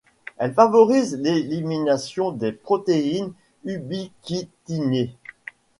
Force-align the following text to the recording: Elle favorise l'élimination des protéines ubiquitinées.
Elle 0.39 0.55
favorise 0.55 1.15
l'élimination 1.19 2.31
des 2.31 2.53
protéines 2.53 3.33
ubiquitinées. 3.65 5.15